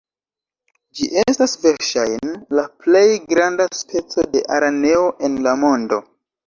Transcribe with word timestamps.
Ĝi 0.99 1.09
estas 1.23 1.53
verŝajne 1.67 2.33
la 2.61 2.65
plej 2.87 3.05
granda 3.35 3.69
speco 3.83 4.27
de 4.35 4.47
araneo 4.59 5.07
en 5.29 5.43
la 5.49 5.57
mondo. 5.67 6.07